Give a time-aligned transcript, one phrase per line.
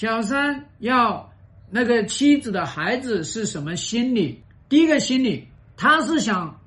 [0.00, 1.30] 小三要
[1.68, 4.42] 那个妻子的孩子是什么心理？
[4.66, 6.58] 第一个心理，他是想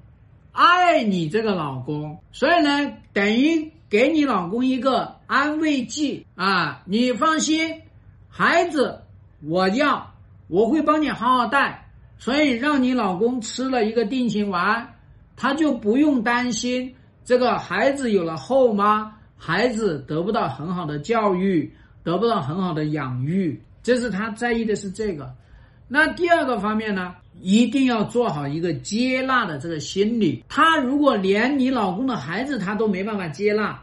[0.51, 7.81] 爱你这个老公，所以呢，等于给你老公一个安慰剂啊，你放心，
[8.29, 9.01] 孩子
[9.43, 10.13] 我要，
[10.47, 11.89] 我会帮你好好带，
[12.19, 14.93] 所以让你老公吃了一个定心丸，
[15.35, 16.93] 他就不用担心
[17.25, 21.73] 这个孩子有了后妈，孩子得不到很好的教育。
[22.03, 25.33] 得不到很好的养育，这是他在意的是这个。
[25.87, 30.43] 那第二个方面呢，一定要做好一个接纳的这个心理。
[30.47, 33.79] 他如果连你老公的孩子他都没办法接纳，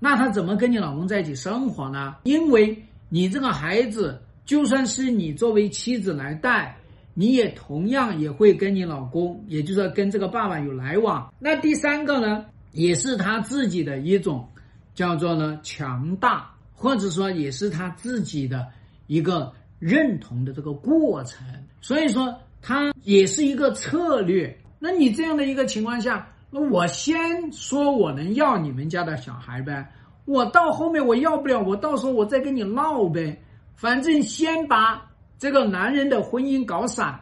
[0.00, 2.16] 那他怎么跟你老公在一起生活呢？
[2.24, 6.76] 因为你这个孩子，就算是你作为妻子来带，
[7.12, 11.32] 你也同样也会跟你老公，也就是说跟这个爸爸有来往。
[11.38, 14.48] 那第三个呢，也是他自己的一种
[14.94, 16.50] 叫做呢强大。
[16.74, 18.68] 或者说也是他自己的
[19.06, 21.46] 一个认同的这个过程，
[21.80, 24.54] 所以说他也是一个策略。
[24.78, 29.88] 那你这样的一个情况下，那我先说我能要你们家的小孩呗，
[30.24, 33.40] 我到后面我要不了，我到时候我再跟你闹呗，
[33.76, 37.18] 反正先把这个男人的婚姻搞散，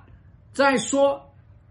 [0.52, 1.20] 再说，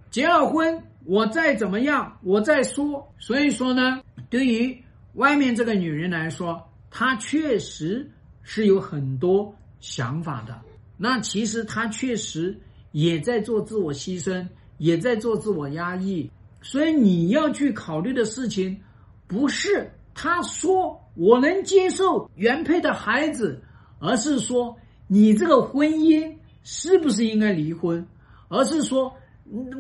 [0.09, 3.13] 结了婚我再怎么样我再说。
[3.17, 4.81] 所以说呢，对于
[5.15, 6.61] 外面这个女人来说。
[6.91, 8.07] 他确实
[8.43, 10.61] 是有很多想法的，
[10.97, 12.55] 那其实他确实
[12.91, 14.45] 也在做自我牺牲，
[14.77, 16.29] 也在做自我压抑。
[16.61, 18.77] 所以你要去考虑的事情，
[19.25, 23.59] 不是他说我能接受原配的孩子，
[23.99, 26.31] 而是说你这个婚姻
[26.63, 28.05] 是不是应该离婚，
[28.49, 29.11] 而是说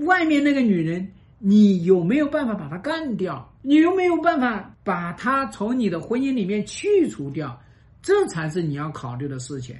[0.05, 1.11] 外面那个女人。
[1.41, 3.51] 你有没有办法把他干掉？
[3.63, 7.59] 你有没有办法把他从你的婚姻里面去除掉？
[8.01, 9.75] 这才是你要考虑的事情。